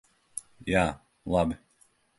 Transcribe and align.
Jā, 0.71 0.87
labi. 1.37 1.63